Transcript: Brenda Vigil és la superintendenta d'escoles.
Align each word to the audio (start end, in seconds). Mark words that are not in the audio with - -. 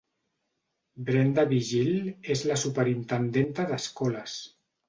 Brenda 1.09 1.43
Vigil 1.51 1.93
és 2.37 2.43
la 2.53 2.57
superintendenta 2.65 3.71
d'escoles. 3.75 4.41